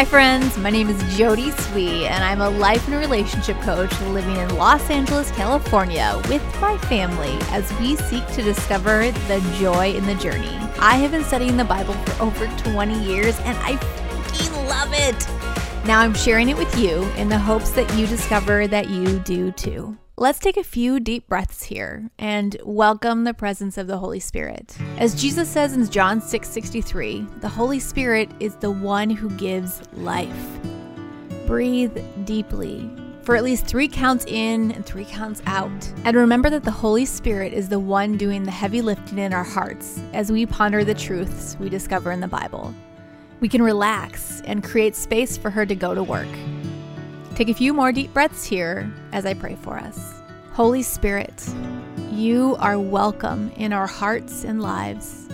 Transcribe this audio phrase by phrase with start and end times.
[0.00, 0.56] Hi, friends.
[0.56, 4.88] My name is Jody Swee, and I'm a life and relationship coach living in Los
[4.88, 10.56] Angeles, California, with my family as we seek to discover the joy in the journey.
[10.78, 15.86] I have been studying the Bible for over 20 years, and I freaking love it.
[15.86, 19.52] Now I'm sharing it with you in the hopes that you discover that you do
[19.52, 19.98] too.
[20.20, 24.76] Let's take a few deep breaths here and welcome the presence of the Holy Spirit.
[24.98, 30.60] As Jesus says in John 6:63, the Holy Spirit is the one who gives life.
[31.46, 32.90] Breathe deeply
[33.22, 35.90] for at least 3 counts in and 3 counts out.
[36.04, 39.42] And remember that the Holy Spirit is the one doing the heavy lifting in our
[39.42, 42.74] hearts as we ponder the truths we discover in the Bible.
[43.40, 46.28] We can relax and create space for her to go to work.
[47.36, 50.22] Take a few more deep breaths here as I pray for us.
[50.52, 51.46] Holy Spirit,
[52.10, 55.28] you are welcome in our hearts and lives.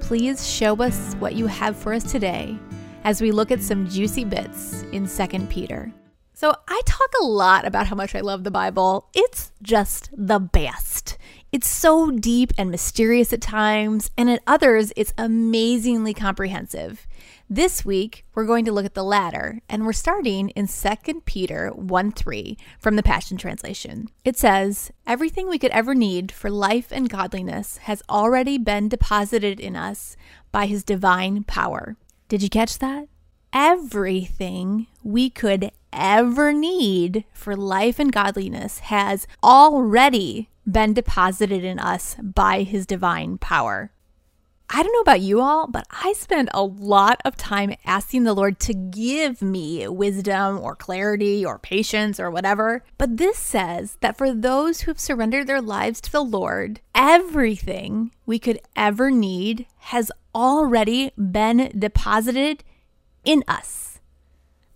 [0.00, 2.58] Please show us what you have for us today
[3.04, 5.92] as we look at some juicy bits in 2 Peter.
[6.34, 9.08] So, I talk a lot about how much I love the Bible.
[9.12, 11.18] It's just the best.
[11.50, 17.08] It's so deep and mysterious at times, and at others, it's amazingly comprehensive.
[17.50, 21.70] This week, we're going to look at the latter, and we're starting in 2 Peter
[21.70, 24.10] 1 3 from the Passion Translation.
[24.22, 29.60] It says, Everything we could ever need for life and godliness has already been deposited
[29.60, 30.14] in us
[30.52, 31.96] by his divine power.
[32.28, 33.08] Did you catch that?
[33.50, 42.14] Everything we could ever need for life and godliness has already been deposited in us
[42.22, 43.90] by his divine power.
[44.70, 48.34] I don't know about you all, but I spend a lot of time asking the
[48.34, 52.84] Lord to give me wisdom or clarity or patience or whatever.
[52.98, 58.12] But this says that for those who have surrendered their lives to the Lord, everything
[58.26, 62.62] we could ever need has already been deposited
[63.24, 64.00] in us.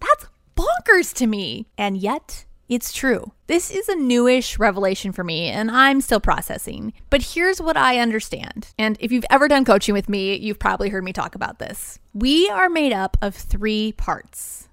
[0.01, 0.27] That's
[0.57, 1.67] bonkers to me.
[1.77, 3.33] And yet, it's true.
[3.49, 6.95] This is a newish revelation for me, and I'm still processing.
[7.11, 8.69] But here's what I understand.
[8.79, 11.99] And if you've ever done coaching with me, you've probably heard me talk about this.
[12.15, 14.69] We are made up of three parts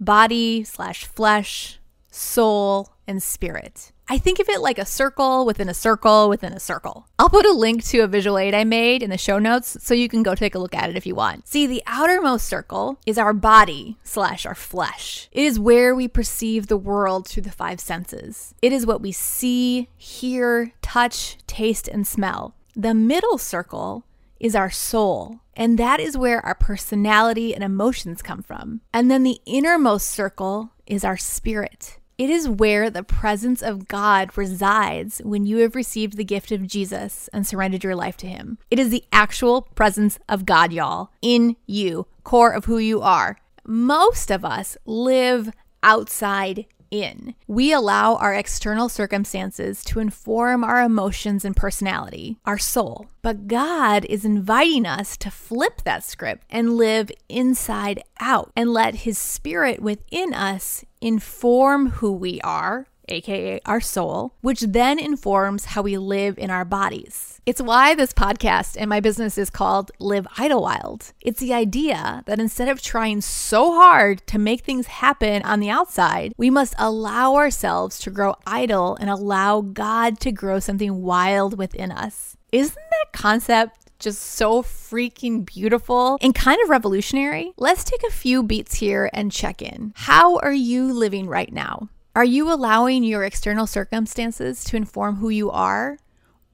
[0.00, 1.78] body slash flesh,
[2.14, 3.92] soul, and spirit.
[4.08, 7.06] I think of it like a circle within a circle within a circle.
[7.18, 9.94] I'll put a link to a visual aid I made in the show notes so
[9.94, 11.48] you can go take a look at it if you want.
[11.48, 15.28] See, the outermost circle is our body slash our flesh.
[15.32, 18.54] It is where we perceive the world through the five senses.
[18.60, 22.54] It is what we see, hear, touch, taste, and smell.
[22.76, 24.04] The middle circle
[24.38, 25.40] is our soul.
[25.56, 28.82] And that is where our personality and emotions come from.
[28.92, 31.98] And then the innermost circle is our spirit.
[32.16, 36.66] It is where the presence of God resides when you have received the gift of
[36.66, 38.58] Jesus and surrendered your life to Him.
[38.70, 43.38] It is the actual presence of God, y'all, in you, core of who you are.
[43.66, 45.50] Most of us live
[45.82, 46.66] outside
[47.02, 47.34] in.
[47.46, 53.06] We allow our external circumstances to inform our emotions and personality, our soul.
[53.22, 58.94] But God is inviting us to flip that script and live inside out and let
[58.96, 65.82] His Spirit within us inform who we are aka our soul, which then informs how
[65.82, 67.40] we live in our bodies.
[67.46, 71.12] It's why this podcast and my business is called Live Idlewild.
[71.20, 75.68] It's the idea that instead of trying so hard to make things happen on the
[75.68, 81.58] outside, we must allow ourselves to grow idle and allow God to grow something wild
[81.58, 82.36] within us.
[82.50, 87.52] Isn't that concept just so freaking beautiful and kind of revolutionary.
[87.56, 89.92] Let's take a few beats here and check in.
[89.96, 91.88] How are you living right now?
[92.16, 95.98] Are you allowing your external circumstances to inform who you are?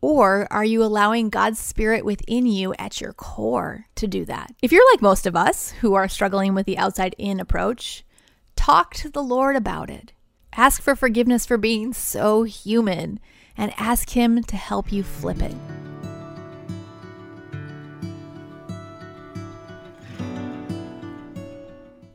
[0.01, 4.55] Or are you allowing God's Spirit within you at your core to do that?
[4.63, 8.07] If you're like most of us who are struggling with the outside in approach,
[8.57, 10.15] talk to the Lord about it.
[10.55, 13.21] Ask for forgiveness for being so human
[13.55, 15.55] and ask Him to help you flip it.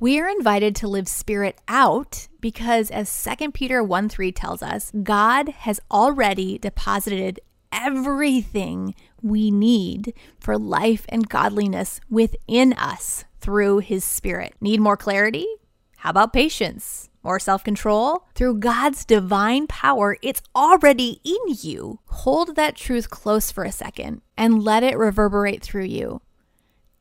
[0.06, 4.92] We are invited to live spirit out because, as 2 Peter 1 3 tells us,
[5.02, 7.40] God has already deposited
[7.72, 8.94] everything
[9.24, 14.54] we need for life and godliness within us through his spirit.
[14.62, 15.48] Need more clarity?
[15.98, 17.10] How about patience?
[17.24, 18.28] More self control?
[18.36, 21.98] Through God's divine power, it's already in you.
[22.10, 26.22] Hold that truth close for a second and let it reverberate through you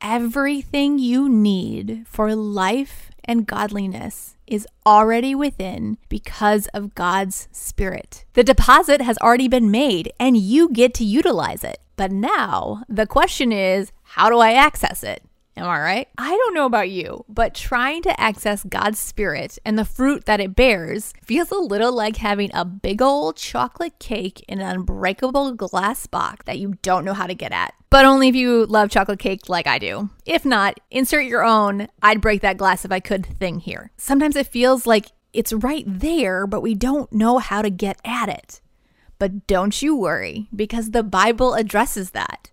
[0.01, 8.25] everything you need for life and godliness is already within because of God's Spirit.
[8.33, 11.79] The deposit has already been made and you get to utilize it.
[11.95, 15.23] But now the question is how do I access it?
[15.57, 16.07] Am I right?
[16.17, 20.41] I don't know about you, but trying to access God's Spirit and the fruit that
[20.41, 25.53] it bears feels a little like having a big old chocolate cake in an unbreakable
[25.53, 27.73] glass box that you don't know how to get at.
[27.89, 30.09] But only if you love chocolate cake like I do.
[30.25, 33.91] If not, insert your own, I'd break that glass if I could thing here.
[33.95, 38.27] Sometimes it feels like it's right there, but we don't know how to get at
[38.27, 38.59] it.
[39.19, 42.51] But don't you worry, because the Bible addresses that.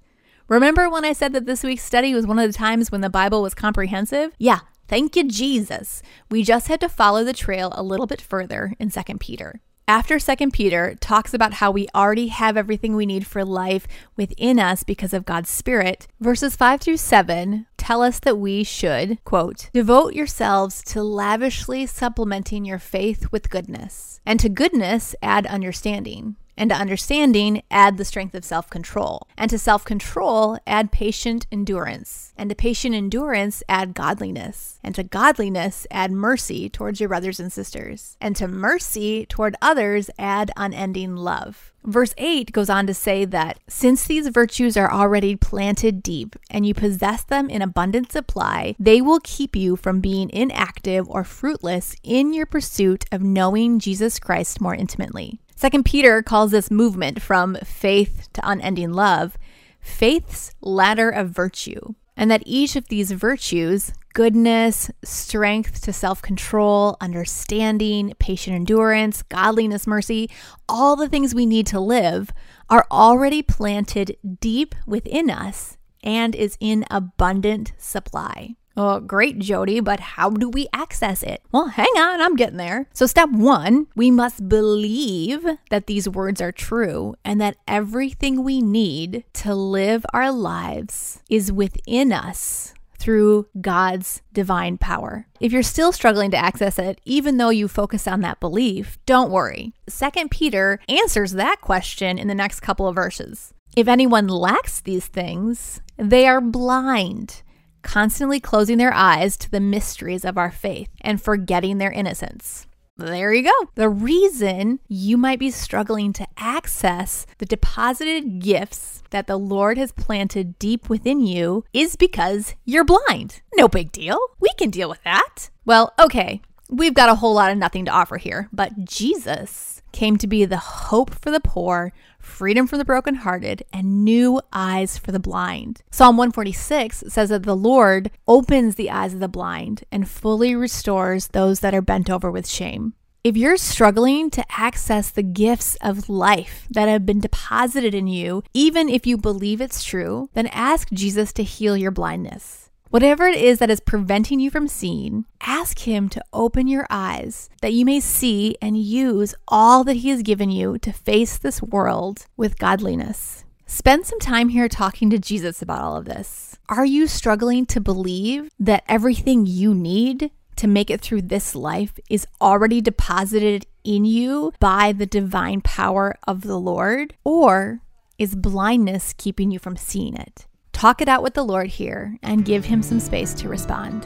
[0.53, 3.09] Remember when I said that this week's study was one of the times when the
[3.09, 4.35] Bible was comprehensive?
[4.37, 6.03] Yeah, thank you, Jesus.
[6.31, 9.63] We just had to follow the trail a little bit further in 2 Peter.
[9.89, 14.59] After 2 Peter talks about how we already have everything we need for life within
[14.59, 19.71] us because of God's Spirit, verses 5 through 7 tell us that we should, quote,
[19.73, 26.71] devote yourselves to lavishly supplementing your faith with goodness, and to goodness add understanding and
[26.71, 29.27] to understanding, add the strength of self control.
[29.37, 32.33] And to self control, add patient endurance.
[32.37, 34.79] And to patient endurance, add godliness.
[34.83, 38.17] And to godliness, add mercy towards your brothers and sisters.
[38.21, 41.73] And to mercy toward others, add unending love.
[41.85, 46.65] Verse 8 goes on to say that since these virtues are already planted deep and
[46.65, 51.97] you possess them in abundant supply, they will keep you from being inactive or fruitless
[52.05, 55.41] in your pursuit of knowing Jesus Christ more intimately.
[55.63, 59.39] Second Peter calls this movement from faith to unending love
[59.81, 66.97] faith's ladder of virtue, and that each of these virtues goodness, strength to self control,
[67.01, 70.29] understanding, patient endurance, godliness, mercy
[70.69, 72.33] all the things we need to live
[72.69, 78.57] are already planted deep within us and is in abundant supply.
[78.77, 81.43] Oh, great, Jody, but how do we access it?
[81.53, 82.89] Well, hang on, I'm getting there.
[82.95, 88.61] So, step one, we must believe that these words are true and that everything we
[88.61, 92.73] need to live our lives is within us
[93.03, 95.27] through God's divine power.
[95.41, 99.33] If you're still struggling to access it, even though you focus on that belief, don't
[99.33, 99.73] worry.
[99.89, 103.53] Second Peter answers that question in the next couple of verses.
[103.75, 107.43] If anyone lacks these things, they are blind
[107.83, 112.67] constantly closing their eyes to the mysteries of our faith and forgetting their innocence.
[112.97, 113.71] There you go.
[113.75, 119.93] The reason you might be struggling to access the deposited gifts that the Lord has
[119.93, 123.41] planted deep within you is because you're blind.
[123.55, 124.19] No big deal.
[124.41, 125.51] We can deal with that.
[125.65, 130.17] Well, okay, we've got a whole lot of nothing to offer here, but Jesus came
[130.19, 131.93] to be the hope for the poor
[132.23, 135.83] freedom for the brokenhearted, and new eyes for the blind.
[135.91, 141.29] Psalm 146 says that the Lord opens the eyes of the blind and fully restores
[141.29, 142.95] those that are bent over with shame.
[143.25, 148.43] If you're struggling to access the gifts of life that have been deposited in you,
[148.53, 152.62] even if you believe it's true, then ask Jesus to heal your blindness.
[152.93, 157.49] Whatever it is that is preventing you from seeing, ask Him to open your eyes
[157.63, 161.63] that you may see and use all that He has given you to face this
[161.63, 163.47] world with godliness.
[163.65, 166.59] Spend some time here talking to Jesus about all of this.
[166.69, 171.99] Are you struggling to believe that everything you need to make it through this life
[172.11, 177.15] is already deposited in you by the divine power of the Lord?
[177.25, 177.81] Or
[178.19, 180.47] is blindness keeping you from seeing it?
[180.83, 184.05] Talk it out with the Lord here and give Him some space to respond.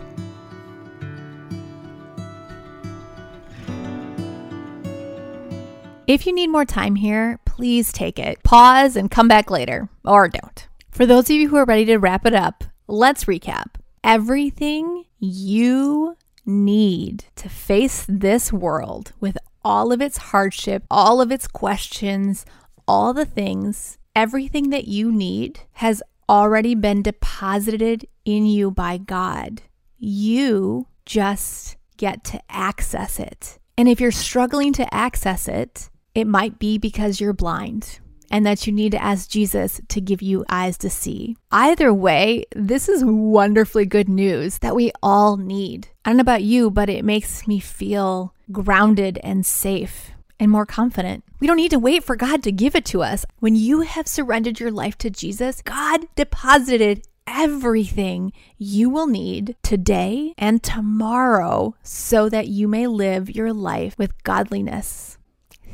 [6.06, 8.42] If you need more time here, please take it.
[8.42, 10.68] Pause and come back later, or don't.
[10.90, 13.76] For those of you who are ready to wrap it up, let's recap.
[14.04, 21.48] Everything you need to face this world with all of its hardship, all of its
[21.48, 22.44] questions,
[22.86, 29.62] all the things, everything that you need has already been deposited in you by God.
[29.98, 33.58] You just get to access it.
[33.78, 38.66] And if you're struggling to access it, it might be because you're blind and that
[38.66, 41.36] you need to ask Jesus to give you eyes to see.
[41.52, 45.88] Either way, this is wonderfully good news that we all need.
[46.04, 50.66] I don't know about you, but it makes me feel grounded and safe and more
[50.66, 51.24] confident.
[51.40, 53.24] We don't need to wait for God to give it to us.
[53.38, 60.32] When you have surrendered your life to Jesus, God deposited everything you will need today
[60.38, 65.18] and tomorrow so that you may live your life with godliness.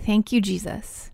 [0.04, 1.10] Thank you, Jesus.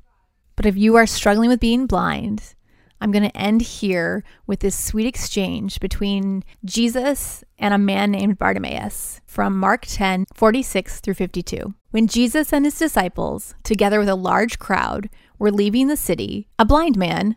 [0.57, 2.55] But if you are struggling with being blind,
[3.00, 8.38] I'm going to end here with this sweet exchange between Jesus and a man named
[8.38, 11.75] Bartimaeus from Mark 10 46 through 52.
[11.90, 16.64] When Jesus and his disciples, together with a large crowd, were leaving the city, a
[16.64, 17.37] blind man,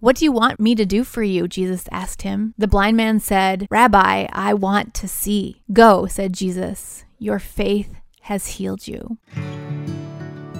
[0.00, 1.46] What do you want me to do for you?
[1.46, 2.54] Jesus asked him.
[2.56, 5.62] The blind man said, Rabbi, I want to see.
[5.70, 7.04] Go, said Jesus.
[7.18, 9.18] Your faith has healed you.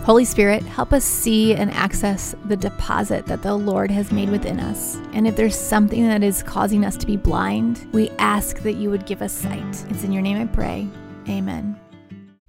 [0.04, 4.60] Holy Spirit, help us see and access the deposit that the Lord has made within
[4.60, 4.96] us.
[5.14, 8.90] And if there's something that is causing us to be blind, we ask that you
[8.90, 9.86] would give us sight.
[9.88, 10.86] It's in your name I pray.
[11.30, 11.79] Amen.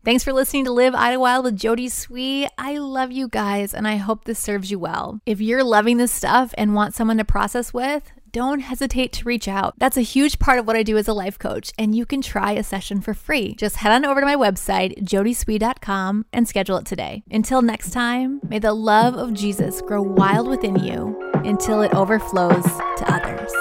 [0.03, 2.47] Thanks for listening to Live Idlewild with Jody Swee.
[2.57, 5.21] I love you guys and I hope this serves you well.
[5.27, 9.47] If you're loving this stuff and want someone to process with, don't hesitate to reach
[9.47, 9.75] out.
[9.77, 12.21] That's a huge part of what I do as a life coach, and you can
[12.21, 13.53] try a session for free.
[13.55, 17.23] Just head on over to my website, jodyswee.com, and schedule it today.
[17.29, 22.63] Until next time, may the love of Jesus grow wild within you until it overflows
[22.63, 23.51] to others.